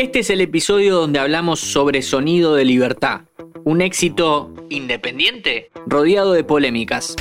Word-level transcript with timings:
Este 0.00 0.20
es 0.20 0.30
el 0.30 0.40
episodio 0.40 0.94
donde 0.96 1.18
hablamos 1.18 1.60
sobre 1.60 2.00
Sonido 2.00 2.54
de 2.54 2.64
Libertad, 2.64 3.20
un 3.64 3.82
éxito 3.82 4.50
independiente 4.70 5.70
rodeado 5.86 6.32
de 6.32 6.42
polémicas. 6.42 7.16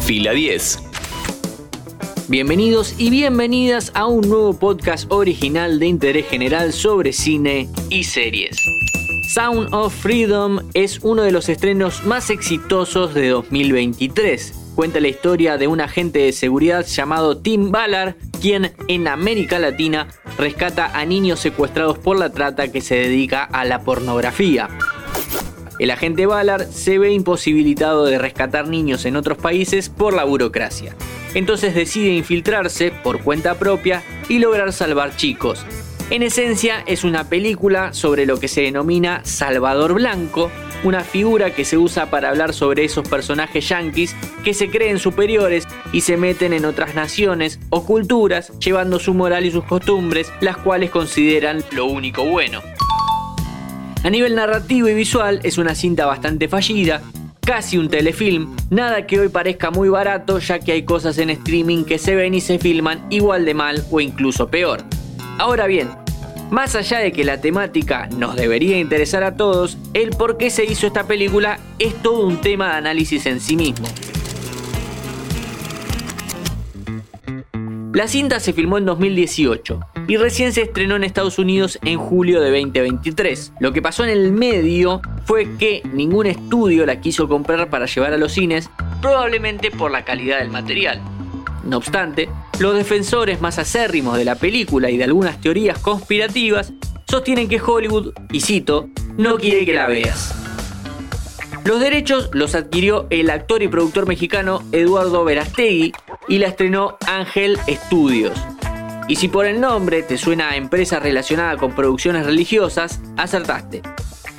Fila 0.00 0.32
10. 0.32 0.80
Bienvenidos 2.26 2.96
y 2.98 3.10
bienvenidas 3.10 3.92
a 3.94 4.06
un 4.06 4.28
nuevo 4.28 4.58
podcast 4.58 5.06
original 5.12 5.78
de 5.78 5.86
interés 5.86 6.26
general 6.26 6.72
sobre 6.72 7.12
cine 7.12 7.68
y 7.88 8.02
series. 8.02 8.56
Sound 9.32 9.72
of 9.72 9.94
Freedom 9.94 10.58
es 10.74 10.98
uno 11.04 11.22
de 11.22 11.30
los 11.30 11.48
estrenos 11.48 12.04
más 12.04 12.30
exitosos 12.30 13.14
de 13.14 13.28
2023 13.28 14.63
cuenta 14.74 15.00
la 15.00 15.08
historia 15.08 15.56
de 15.56 15.66
un 15.66 15.80
agente 15.80 16.18
de 16.18 16.32
seguridad 16.32 16.84
llamado 16.84 17.38
Tim 17.38 17.70
Ballard, 17.70 18.16
quien 18.40 18.72
en 18.88 19.08
América 19.08 19.58
Latina 19.58 20.08
rescata 20.36 20.98
a 20.98 21.04
niños 21.04 21.40
secuestrados 21.40 21.98
por 21.98 22.18
la 22.18 22.30
trata 22.30 22.70
que 22.70 22.80
se 22.80 22.96
dedica 22.96 23.44
a 23.44 23.64
la 23.64 23.80
pornografía. 23.80 24.68
El 25.78 25.90
agente 25.90 26.26
Ballard 26.26 26.66
se 26.70 26.98
ve 26.98 27.12
imposibilitado 27.12 28.04
de 28.04 28.18
rescatar 28.18 28.68
niños 28.68 29.04
en 29.04 29.16
otros 29.16 29.38
países 29.38 29.88
por 29.88 30.14
la 30.14 30.24
burocracia. 30.24 30.94
Entonces 31.34 31.74
decide 31.74 32.14
infiltrarse 32.14 32.92
por 33.02 33.22
cuenta 33.22 33.54
propia 33.54 34.02
y 34.28 34.38
lograr 34.38 34.72
salvar 34.72 35.16
chicos. 35.16 35.64
En 36.10 36.22
esencia 36.22 36.84
es 36.86 37.02
una 37.02 37.28
película 37.28 37.92
sobre 37.92 38.26
lo 38.26 38.38
que 38.38 38.46
se 38.46 38.60
denomina 38.60 39.22
Salvador 39.24 39.94
Blanco, 39.94 40.50
una 40.84 41.00
figura 41.00 41.54
que 41.54 41.64
se 41.64 41.76
usa 41.76 42.10
para 42.10 42.28
hablar 42.28 42.52
sobre 42.52 42.84
esos 42.84 43.08
personajes 43.08 43.68
yanquis 43.68 44.14
que 44.44 44.54
se 44.54 44.70
creen 44.70 44.98
superiores 44.98 45.66
y 45.92 46.02
se 46.02 46.16
meten 46.16 46.52
en 46.52 46.64
otras 46.64 46.94
naciones 46.94 47.58
o 47.70 47.84
culturas 47.84 48.52
llevando 48.58 48.98
su 48.98 49.14
moral 49.14 49.46
y 49.46 49.50
sus 49.50 49.64
costumbres, 49.64 50.30
las 50.40 50.58
cuales 50.58 50.90
consideran 50.90 51.64
lo 51.72 51.86
único 51.86 52.24
bueno. 52.24 52.62
A 54.04 54.10
nivel 54.10 54.34
narrativo 54.34 54.88
y 54.88 54.94
visual 54.94 55.40
es 55.42 55.56
una 55.56 55.74
cinta 55.74 56.04
bastante 56.04 56.46
fallida, 56.46 57.02
casi 57.40 57.78
un 57.78 57.88
telefilm, 57.88 58.54
nada 58.68 59.06
que 59.06 59.18
hoy 59.18 59.30
parezca 59.30 59.70
muy 59.70 59.88
barato 59.88 60.38
ya 60.38 60.58
que 60.58 60.72
hay 60.72 60.84
cosas 60.84 61.16
en 61.16 61.30
streaming 61.30 61.84
que 61.84 61.98
se 61.98 62.14
ven 62.14 62.34
y 62.34 62.42
se 62.42 62.58
filman 62.58 63.06
igual 63.08 63.46
de 63.46 63.54
mal 63.54 63.84
o 63.90 64.00
incluso 64.00 64.48
peor. 64.48 64.82
Ahora 65.38 65.66
bien, 65.66 65.88
más 66.54 66.76
allá 66.76 67.00
de 67.00 67.10
que 67.10 67.24
la 67.24 67.40
temática 67.40 68.08
nos 68.16 68.36
debería 68.36 68.78
interesar 68.78 69.24
a 69.24 69.36
todos, 69.36 69.76
el 69.92 70.10
por 70.10 70.36
qué 70.36 70.50
se 70.50 70.64
hizo 70.64 70.86
esta 70.86 71.04
película 71.04 71.58
es 71.80 72.00
todo 72.00 72.24
un 72.24 72.40
tema 72.40 72.68
de 72.68 72.74
análisis 72.74 73.26
en 73.26 73.40
sí 73.40 73.56
mismo. 73.56 73.88
La 77.92 78.06
cinta 78.06 78.38
se 78.38 78.52
filmó 78.52 78.78
en 78.78 78.84
2018 78.84 79.80
y 80.06 80.16
recién 80.16 80.52
se 80.52 80.62
estrenó 80.62 80.94
en 80.94 81.02
Estados 81.02 81.40
Unidos 81.40 81.80
en 81.82 81.98
julio 81.98 82.40
de 82.40 82.50
2023. 82.50 83.54
Lo 83.58 83.72
que 83.72 83.82
pasó 83.82 84.04
en 84.04 84.10
el 84.10 84.30
medio 84.30 85.02
fue 85.24 85.56
que 85.58 85.82
ningún 85.92 86.26
estudio 86.26 86.86
la 86.86 87.00
quiso 87.00 87.28
comprar 87.28 87.68
para 87.68 87.86
llevar 87.86 88.12
a 88.12 88.16
los 88.16 88.30
cines, 88.30 88.70
probablemente 89.02 89.72
por 89.72 89.90
la 89.90 90.04
calidad 90.04 90.38
del 90.38 90.50
material. 90.50 91.00
No 91.64 91.78
obstante, 91.78 92.28
los 92.58 92.74
defensores 92.74 93.40
más 93.40 93.58
acérrimos 93.58 94.16
de 94.16 94.24
la 94.24 94.36
película 94.36 94.90
y 94.90 94.96
de 94.96 95.04
algunas 95.04 95.40
teorías 95.40 95.78
conspirativas 95.78 96.72
sostienen 97.08 97.48
que 97.48 97.60
Hollywood, 97.60 98.12
y 98.30 98.40
cito, 98.40 98.88
no 99.16 99.36
quiere 99.36 99.64
que 99.64 99.74
la 99.74 99.86
veas. 99.86 100.34
Los 101.64 101.80
derechos 101.80 102.28
los 102.32 102.54
adquirió 102.54 103.06
el 103.10 103.30
actor 103.30 103.62
y 103.62 103.68
productor 103.68 104.06
mexicano 104.06 104.62
Eduardo 104.72 105.24
Verastegui 105.24 105.92
y 106.28 106.38
la 106.38 106.48
estrenó 106.48 106.98
Ángel 107.06 107.58
Studios. 107.68 108.38
Y 109.08 109.16
si 109.16 109.28
por 109.28 109.46
el 109.46 109.60
nombre 109.60 110.02
te 110.02 110.18
suena 110.18 110.50
a 110.50 110.56
empresa 110.56 110.98
relacionada 110.98 111.56
con 111.56 111.74
producciones 111.74 112.26
religiosas, 112.26 113.00
acertaste. 113.16 113.82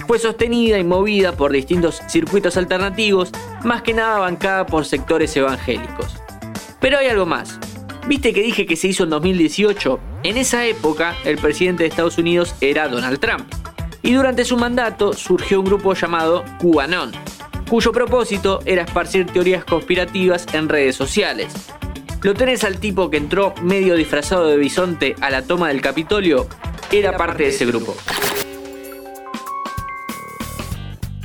Fue 0.07 0.19
sostenida 0.19 0.77
y 0.77 0.83
movida 0.83 1.31
por 1.31 1.51
distintos 1.51 2.01
circuitos 2.07 2.57
alternativos, 2.57 3.31
más 3.63 3.81
que 3.81 3.93
nada 3.93 4.19
bancada 4.19 4.65
por 4.67 4.85
sectores 4.85 5.35
evangélicos. 5.35 6.15
Pero 6.79 6.99
hay 6.99 7.07
algo 7.07 7.25
más. 7.25 7.59
¿Viste 8.07 8.33
que 8.33 8.43
dije 8.43 8.67
que 8.67 8.75
se 8.75 8.87
hizo 8.87 9.05
en 9.05 9.09
2018? 9.09 9.99
En 10.21 10.37
esa 10.37 10.63
época, 10.67 11.15
el 11.25 11.39
presidente 11.39 11.83
de 11.83 11.89
Estados 11.89 12.19
Unidos 12.19 12.53
era 12.61 12.87
Donald 12.87 13.19
Trump. 13.19 13.51
Y 14.03 14.13
durante 14.13 14.45
su 14.45 14.57
mandato 14.57 15.13
surgió 15.13 15.59
un 15.59 15.65
grupo 15.65 15.95
llamado 15.95 16.45
QAnon, 16.59 17.11
cuyo 17.67 17.91
propósito 17.91 18.59
era 18.65 18.83
esparcir 18.83 19.25
teorías 19.25 19.65
conspirativas 19.65 20.45
en 20.53 20.69
redes 20.69 20.95
sociales. 20.95 21.51
¿Lo 22.21 22.35
tenés 22.35 22.63
al 22.63 22.77
tipo 22.77 23.09
que 23.09 23.17
entró 23.17 23.55
medio 23.63 23.95
disfrazado 23.95 24.47
de 24.47 24.57
bisonte 24.57 25.15
a 25.19 25.31
la 25.31 25.41
toma 25.41 25.69
del 25.69 25.81
Capitolio? 25.81 26.47
Era 26.91 27.17
parte 27.17 27.43
de 27.43 27.49
ese 27.49 27.65
grupo. 27.65 27.95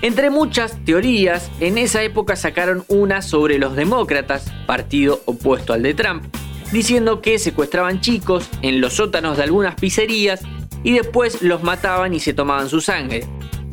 Entre 0.00 0.30
muchas 0.30 0.82
teorías, 0.86 1.50
en 1.60 1.76
esa 1.76 2.02
época 2.02 2.36
sacaron 2.36 2.84
una 2.88 3.20
sobre 3.20 3.58
los 3.58 3.76
demócratas, 3.76 4.50
partido 4.66 5.20
opuesto 5.26 5.74
al 5.74 5.82
de 5.82 5.92
Trump, 5.92 6.24
diciendo 6.72 7.20
que 7.20 7.38
secuestraban 7.38 8.00
chicos 8.00 8.48
en 8.62 8.80
los 8.80 8.94
sótanos 8.94 9.36
de 9.36 9.44
algunas 9.44 9.74
pizzerías 9.74 10.40
y 10.82 10.92
después 10.92 11.42
los 11.42 11.62
mataban 11.62 12.14
y 12.14 12.20
se 12.20 12.32
tomaban 12.32 12.68
su 12.68 12.80
sangre. 12.80 13.24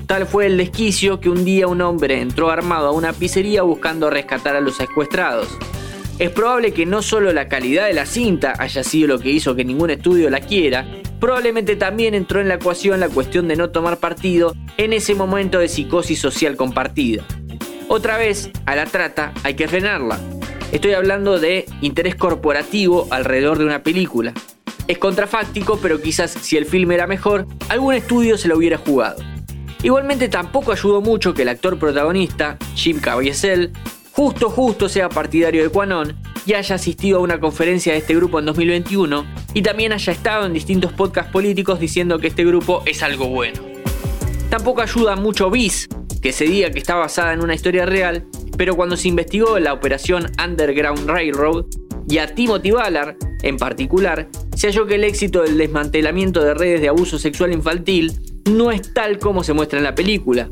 Tal 0.08 0.25
fue 0.25 0.46
el 0.46 0.58
desquicio 0.58 1.19
que 1.19 1.30
un 1.30 1.44
día 1.44 1.68
un 1.68 1.81
hombre 1.81 2.22
entró 2.22 2.50
armado 2.50 2.88
a 2.88 2.91
una 2.91 3.13
pizzería 3.13 3.62
buscando 3.63 4.09
rescatar 4.09 4.56
a 4.56 4.62
los 4.62 4.78
secuestrados. 4.78 5.50
Es 6.18 6.31
probable 6.31 6.72
que 6.72 6.85
no 6.85 7.02
solo 7.02 7.31
la 7.31 7.47
calidad 7.47 7.85
de 7.85 7.94
la 7.94 8.06
cinta 8.06 8.53
haya 8.58 8.84
sido 8.84 9.08
lo 9.08 9.19
que 9.19 9.29
hizo 9.29 9.56
que 9.56 9.66
ningún 9.66 9.91
estudio 9.91 10.29
la 10.29 10.40
quiera, 10.40 10.88
probablemente 11.19 11.75
también 11.75 12.16
entró 12.16 12.41
en 12.41 12.47
la 12.47 12.56
ecuación 12.56 13.00
la 13.00 13.09
cuestión 13.09 13.47
de 13.47 13.56
no 13.56 13.69
tomar 13.69 13.97
partido 13.97 14.56
en 14.78 14.94
ese 14.94 15.14
momento 15.14 15.59
de 15.59 15.68
psicosis 15.68 16.19
social 16.19 16.56
compartida. 16.56 17.24
Otra 17.88 18.18
vez, 18.18 18.50
a 18.66 18.75
la 18.75 18.85
trata 18.85 19.34
hay 19.44 19.56
que 19.56 19.68
frenarla. 19.68 20.19
Estoy 20.72 20.94
hablando 20.94 21.39
de 21.39 21.66
interés 21.79 22.16
corporativo 22.16 23.07
alrededor 23.09 23.57
de 23.57 23.66
una 23.66 23.83
película. 23.83 24.33
Es 24.88 24.97
contrafáctico, 24.97 25.79
pero 25.81 26.01
quizás 26.01 26.31
si 26.31 26.57
el 26.57 26.66
film 26.66 26.91
era 26.91 27.07
mejor, 27.07 27.47
algún 27.69 27.94
estudio 27.94 28.38
se 28.38 28.50
lo 28.50 28.57
hubiera 28.57 28.78
jugado. 28.78 29.23
Igualmente 29.81 30.28
tampoco 30.28 30.73
ayudó 30.73 31.00
mucho 31.00 31.33
que 31.33 31.44
el 31.44 31.50
actor 31.50 31.79
protagonista, 31.79 32.57
Jim 32.75 33.00
Caviezel, 33.00 33.72
justo 34.11 34.50
justo 34.50 34.89
sea 34.89 35.07
partidario 35.07 35.63
de 35.63 35.69
Quanon 35.69 36.17
y 36.45 36.53
haya 36.53 36.75
asistido 36.75 37.19
a 37.19 37.22
una 37.22 37.39
conferencia 37.39 37.94
de 37.94 37.99
este 37.99 38.16
grupo 38.16 38.39
en 38.39 38.45
2021 38.45 39.25
y 39.53 39.61
también 39.61 39.94
haya 39.94 40.11
estado 40.11 40.45
en 40.45 40.53
distintos 40.53 40.91
podcasts 40.91 41.31
políticos 41.31 41.79
diciendo 41.79 42.19
que 42.19 42.28
este 42.28 42.44
grupo 42.44 42.84
es 42.85 43.03
algo 43.03 43.28
bueno. 43.29 43.61
Tampoco 44.49 44.81
ayuda 44.81 45.16
mucho 45.16 45.49
Bis, 45.49 45.88
que 46.22 46.34
se 46.34 46.45
diga 46.45 46.72
que 46.72 46.79
está 46.79 46.95
basada 46.95 47.34
en 47.34 47.41
una 47.41 47.55
historia 47.55 47.85
real, 47.85 48.25
pero 48.57 48.75
cuando 48.75 48.97
se 48.97 49.07
investigó 49.07 49.59
la 49.59 49.73
operación 49.73 50.31
Underground 50.44 51.07
Railroad 51.07 51.66
y 52.09 52.18
a 52.18 52.34
Timothy 52.34 52.72
Ballard 52.72 53.16
en 53.44 53.57
particular, 53.57 54.28
se 54.56 54.68
halló 54.68 54.88
que 54.88 54.95
el 54.95 55.03
éxito 55.03 55.44
del 55.44 55.57
desmantelamiento 55.57 56.44
de 56.44 56.53
redes 56.53 56.81
de 56.81 56.90
abuso 56.90 57.19
sexual 57.19 57.53
infantil 57.53 58.13
no 58.50 58.72
es 58.72 58.94
tal 58.94 59.19
como 59.19 59.44
se 59.44 59.53
muestra 59.53 59.78
en 59.78 59.84
la 59.84 59.96
película. 59.96 60.50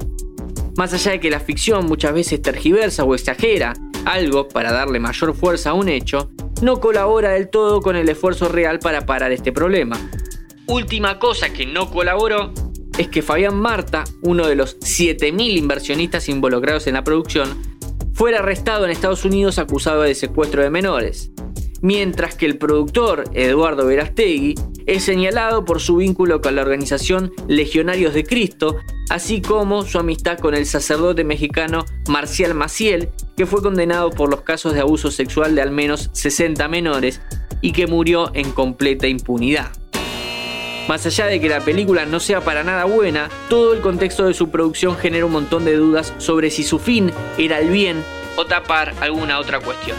Más 0.78 0.94
allá 0.94 1.12
de 1.14 1.20
que 1.20 1.30
la 1.30 1.40
ficción 1.40 1.86
muchas 1.86 2.14
veces 2.14 2.42
tergiversa 2.42 3.04
o 3.04 3.16
exagera 3.16 3.74
algo 4.06 4.48
para 4.48 4.72
darle 4.72 5.00
mayor 5.00 5.34
fuerza 5.34 5.72
a 5.72 5.74
un 5.74 5.90
hecho, 5.90 6.30
no 6.62 6.80
colabora 6.80 7.32
del 7.32 7.50
todo 7.50 7.82
con 7.82 7.96
el 7.96 8.10
esfuerzo 8.10 8.50
real 8.50 8.80
para 8.80 9.06
parar 9.06 9.32
este 9.32 9.52
problema. 9.52 9.98
Última 10.68 11.18
cosa 11.20 11.54
que 11.54 11.66
no 11.66 11.90
colaboró 11.90 12.52
es 12.98 13.08
que 13.08 13.22
Fabián 13.22 13.56
Marta, 13.58 14.04
uno 14.22 14.48
de 14.48 14.56
los 14.56 14.80
7.000 14.80 15.58
inversionistas 15.58 16.30
involucrados 16.30 16.88
en 16.88 16.94
la 16.94 17.04
producción, 17.04 17.75
fuera 18.16 18.40
arrestado 18.40 18.86
en 18.86 18.92
Estados 18.92 19.24
Unidos 19.24 19.60
acusado 19.60 20.02
de 20.02 20.16
secuestro 20.16 20.64
de 20.64 20.72
menores 20.72 21.32
mientras 21.86 22.36
que 22.36 22.48
el 22.48 22.58
productor 22.58 23.26
Eduardo 23.34 23.86
Verastegui 23.86 24.56
es 24.88 25.04
señalado 25.04 25.66
por 25.66 25.80
su 25.80 25.98
vínculo 25.98 26.42
con 26.42 26.56
la 26.56 26.64
organización 26.64 27.32
Legionarios 27.48 28.16
de 28.16 28.24
Cristo, 28.24 28.78
así 29.10 29.40
como 29.40 29.84
su 29.84 30.00
amistad 30.00 30.40
con 30.40 30.56
el 30.56 30.66
sacerdote 30.66 31.24
mexicano 31.24 31.86
Marcial 32.10 32.56
Maciel, 32.56 33.10
que 33.38 33.46
fue 33.46 33.62
condenado 33.62 34.10
por 34.10 34.32
los 34.32 34.42
casos 34.42 34.74
de 34.74 34.80
abuso 34.80 35.12
sexual 35.12 35.54
de 35.54 35.62
al 35.62 35.70
menos 35.70 36.10
60 36.14 36.68
menores 36.70 37.22
y 37.62 37.72
que 37.72 37.86
murió 37.86 38.32
en 38.34 38.52
completa 38.52 39.08
impunidad. 39.08 39.72
Más 40.88 41.04
allá 41.08 41.26
de 41.26 41.40
que 41.40 41.50
la 41.50 41.62
película 41.62 42.06
no 42.06 42.20
sea 42.20 42.42
para 42.42 42.64
nada 42.64 42.86
buena, 42.86 43.30
todo 43.50 43.74
el 43.74 43.82
contexto 43.82 44.26
de 44.26 44.36
su 44.36 44.50
producción 44.50 44.96
genera 44.96 45.26
un 45.26 45.32
montón 45.32 45.66
de 45.66 45.76
dudas 45.76 46.14
sobre 46.20 46.52
si 46.52 46.64
su 46.64 46.78
fin 46.78 47.12
era 47.40 47.60
el 47.60 47.70
bien 47.70 48.04
o 48.38 48.46
tapar 48.46 48.94
alguna 49.02 49.40
otra 49.40 49.60
cuestión. 49.60 49.98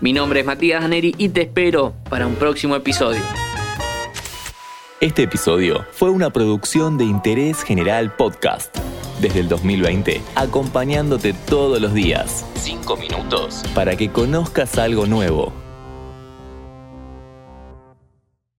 Mi 0.00 0.14
nombre 0.14 0.40
es 0.40 0.46
Matías 0.46 0.82
Daneri 0.82 1.14
y 1.18 1.28
te 1.28 1.42
espero 1.42 1.94
para 2.08 2.26
un 2.26 2.36
próximo 2.36 2.74
episodio. 2.74 3.20
Este 5.00 5.24
episodio 5.24 5.84
fue 5.92 6.08
una 6.08 6.30
producción 6.30 6.96
de 6.96 7.04
Interés 7.04 7.62
General 7.62 8.14
Podcast. 8.16 8.74
Desde 9.20 9.40
el 9.40 9.48
2020, 9.48 10.22
acompañándote 10.36 11.34
todos 11.34 11.82
los 11.82 11.92
días. 11.92 12.46
Cinco 12.54 12.96
minutos. 12.96 13.62
Para 13.74 13.94
que 13.96 14.10
conozcas 14.10 14.78
algo 14.78 15.06
nuevo. 15.06 15.65